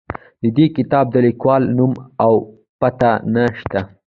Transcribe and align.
د 0.41 0.43
دې 0.57 0.65
کتاب 0.77 1.05
د 1.11 1.15
لیکوال 1.27 1.63
نوم 1.77 1.93
او 2.25 2.33
پته 2.79 3.11
نه 3.33 3.43
شته. 3.59 3.79